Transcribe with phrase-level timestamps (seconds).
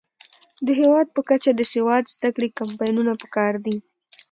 [0.65, 3.77] د هیواد په کچه د سواد زده کړې کمپاینونه پکار دي.